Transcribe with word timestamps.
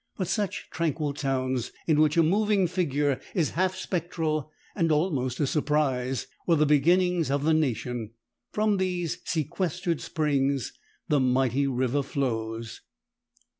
But 0.17 0.27
such 0.27 0.67
tranquil 0.71 1.13
towns, 1.13 1.71
in 1.85 1.99
which 2.01 2.17
a 2.17 2.23
moving 2.23 2.65
figure 2.65 3.21
is 3.35 3.51
half 3.51 3.75
spectral 3.75 4.51
and 4.75 4.91
almost 4.91 5.39
a 5.39 5.45
surprise, 5.45 6.25
were 6.47 6.55
the 6.55 6.65
beginnings 6.65 7.29
of 7.29 7.43
the 7.43 7.53
nation. 7.53 8.09
From 8.51 8.77
these 8.77 9.19
sequestered 9.25 10.01
springs 10.01 10.73
the 11.07 11.19
mighty 11.19 11.67
river 11.67 12.01
flows. 12.01 12.81